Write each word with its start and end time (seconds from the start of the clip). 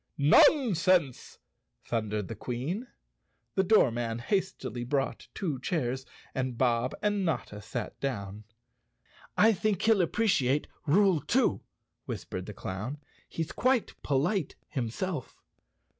""Nonsense!" 0.35 1.37
thundered 1.85 2.27
the 2.27 2.33
Queen. 2.35 2.87
The 3.53 3.61
doormen 3.61 4.17
hastily 4.17 4.83
brought 4.83 5.27
two 5.35 5.59
chairs 5.59 6.07
and 6.33 6.57
Bob 6.57 6.95
and 7.03 7.23
Notta 7.23 7.61
sat 7.61 7.99
down. 7.99 8.45
"I 9.37 9.53
think 9.53 9.83
he'll 9.83 10.01
appreciate 10.01 10.65
rule 10.87 11.19
two," 11.21 11.61
whispered 12.05 12.47
the 12.47 12.53
clown. 12.55 12.97
"He's 13.29 13.51
quite 13.51 13.93
polite 14.01 14.55
himself." 14.69 15.39